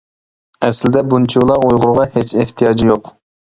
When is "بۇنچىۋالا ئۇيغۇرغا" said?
1.11-2.09